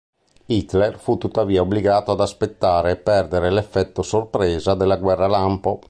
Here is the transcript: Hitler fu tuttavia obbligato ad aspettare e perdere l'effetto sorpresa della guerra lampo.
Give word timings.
Hitler 0.45 0.97
fu 0.97 1.19
tuttavia 1.19 1.61
obbligato 1.61 2.11
ad 2.13 2.21
aspettare 2.21 2.89
e 2.89 2.95
perdere 2.97 3.51
l'effetto 3.51 4.01
sorpresa 4.01 4.73
della 4.73 4.97
guerra 4.97 5.27
lampo. 5.27 5.79